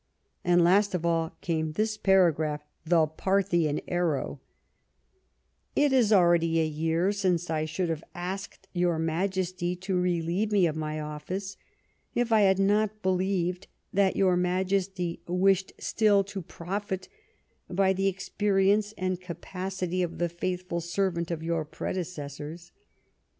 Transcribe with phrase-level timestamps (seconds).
[0.43, 4.39] And last of all came this paragraph, the Parthian arrow:
[5.75, 10.65] "It is already a year since I should have asked your Majesty to relieve me
[10.65, 11.55] of my olhce,
[12.15, 17.07] if I had not believed that your Majesty wished still to profit
[17.69, 22.71] by the experience and capacity of the faithful servant of your predecessors.